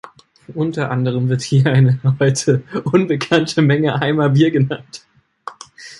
[0.55, 5.05] Unter anderem wird hier eine heute unbekannte Menge Eimer Bier genannt.